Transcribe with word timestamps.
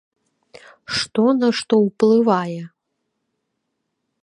Што 0.99 1.21
на 1.41 1.49
што 1.59 1.75
ўплывае? 1.85 2.59